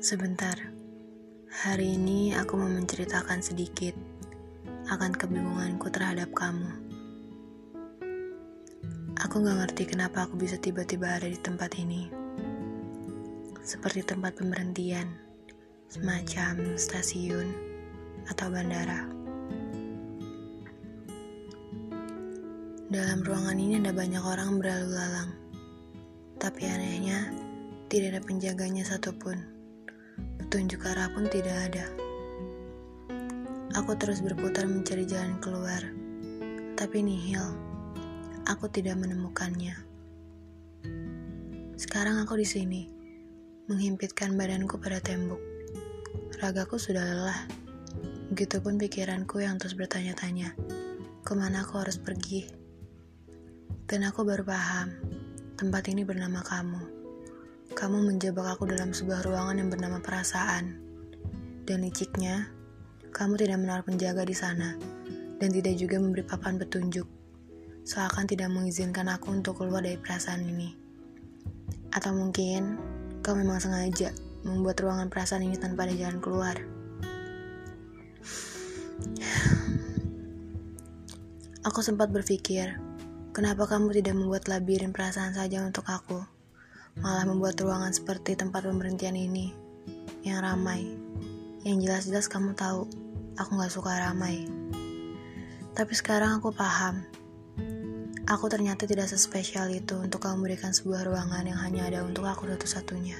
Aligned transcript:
Sebentar, 0.00 0.56
hari 1.52 2.00
ini 2.00 2.32
aku 2.32 2.56
mau 2.56 2.72
menceritakan 2.72 3.44
sedikit 3.44 3.92
akan 4.88 5.12
kebingunganku 5.12 5.92
terhadap 5.92 6.32
kamu. 6.32 6.72
Aku 9.20 9.44
gak 9.44 9.60
ngerti 9.60 9.92
kenapa 9.92 10.24
aku 10.24 10.40
bisa 10.40 10.56
tiba-tiba 10.56 11.20
ada 11.20 11.28
di 11.28 11.36
tempat 11.36 11.76
ini. 11.76 12.08
Seperti 13.60 14.00
tempat 14.00 14.40
pemberhentian, 14.40 15.04
semacam 15.92 16.80
stasiun 16.80 17.52
atau 18.24 18.48
bandara. 18.48 19.04
Dalam 22.88 23.20
ruangan 23.20 23.60
ini 23.60 23.76
ada 23.76 23.92
banyak 23.92 24.24
orang 24.24 24.64
berlalu 24.64 24.96
lalang. 24.96 25.36
Tapi 26.40 26.64
anehnya, 26.64 27.36
tidak 27.92 28.16
ada 28.16 28.20
penjaganya 28.24 28.80
satupun. 28.80 29.59
Petunjuk 30.50 30.82
arah 30.82 31.06
pun 31.14 31.30
tidak 31.30 31.70
ada. 31.70 31.86
Aku 33.78 33.94
terus 33.94 34.18
berputar 34.18 34.66
mencari 34.66 35.06
jalan 35.06 35.38
keluar, 35.38 35.78
tapi 36.74 37.06
nihil. 37.06 37.54
Aku 38.50 38.66
tidak 38.66 38.98
menemukannya. 38.98 39.78
Sekarang 41.78 42.18
aku 42.18 42.34
di 42.34 42.42
sini, 42.42 42.90
menghimpitkan 43.70 44.34
badanku 44.34 44.74
pada 44.82 44.98
tembok. 44.98 45.38
Ragaku 46.42 46.82
sudah 46.82 47.06
lelah. 47.06 47.46
Begitupun 48.34 48.74
pikiranku 48.74 49.38
yang 49.38 49.54
terus 49.54 49.78
bertanya-tanya, 49.78 50.58
ke 51.22 51.32
mana 51.38 51.62
aku 51.62 51.78
harus 51.78 51.94
pergi? 51.94 52.50
Dan 53.86 54.02
aku 54.02 54.26
baru 54.26 54.42
paham, 54.42 54.98
tempat 55.54 55.86
ini 55.94 56.02
bernama 56.02 56.42
kamu. 56.42 56.99
Kamu 57.70 58.02
menjebak 58.02 58.58
aku 58.58 58.66
dalam 58.66 58.90
sebuah 58.90 59.22
ruangan 59.22 59.62
yang 59.62 59.70
bernama 59.70 60.02
perasaan. 60.02 60.74
Dan 61.62 61.86
liciknya, 61.86 62.50
kamu 63.14 63.38
tidak 63.38 63.62
menaruh 63.62 63.86
penjaga 63.86 64.26
di 64.26 64.34
sana, 64.34 64.74
dan 65.38 65.48
tidak 65.54 65.78
juga 65.78 66.02
memberi 66.02 66.26
papan 66.26 66.58
petunjuk, 66.58 67.06
seakan 67.86 68.26
tidak 68.26 68.50
mengizinkan 68.50 69.06
aku 69.06 69.30
untuk 69.30 69.62
keluar 69.62 69.86
dari 69.86 69.94
perasaan 69.94 70.42
ini. 70.46 70.74
Atau 71.94 72.10
mungkin, 72.10 72.74
kau 73.22 73.38
memang 73.38 73.62
sengaja 73.62 74.10
membuat 74.42 74.82
ruangan 74.82 75.06
perasaan 75.06 75.46
ini 75.46 75.54
tanpa 75.54 75.86
ada 75.86 75.94
jalan 75.94 76.18
keluar. 76.18 76.58
Aku 81.70 81.86
sempat 81.86 82.08
berpikir, 82.10 82.82
kenapa 83.30 83.68
kamu 83.68 83.94
tidak 83.94 84.16
membuat 84.16 84.48
labirin 84.48 84.90
perasaan 84.90 85.36
saja 85.36 85.62
untuk 85.62 85.84
aku? 85.86 86.39
Malah 87.00 87.24
membuat 87.24 87.56
ruangan 87.60 87.92
seperti 87.92 88.36
tempat 88.36 88.64
pemberhentian 88.64 89.16
ini 89.16 89.52
yang 90.24 90.44
ramai. 90.44 90.84
Yang 91.64 91.88
jelas-jelas 91.88 92.26
kamu 92.28 92.56
tahu, 92.56 92.88
aku 93.36 93.50
gak 93.56 93.72
suka 93.72 93.92
ramai. 94.08 94.48
Tapi 95.72 95.92
sekarang 95.96 96.40
aku 96.40 96.52
paham, 96.52 97.04
aku 98.28 98.46
ternyata 98.52 98.84
tidak 98.84 99.08
sespesial 99.08 99.68
itu 99.72 99.96
untuk 99.96 100.24
kamu 100.24 100.40
memberikan 100.44 100.72
sebuah 100.76 101.08
ruangan 101.08 101.44
yang 101.48 101.60
hanya 101.60 101.88
ada 101.88 102.00
untuk 102.04 102.28
aku 102.28 102.48
satu-satunya. 102.48 103.16